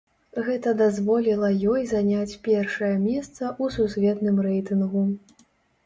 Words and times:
Гэта 0.45 0.71
дазволіла 0.79 1.51
ёй 1.75 1.85
заняць 1.93 2.39
першае 2.49 2.91
месца 3.07 3.43
ў 3.61 3.79
сусветным 3.79 4.45
рэйтынгу. 4.51 5.09